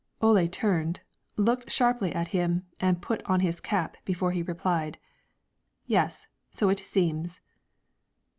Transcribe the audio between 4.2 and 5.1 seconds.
he replied,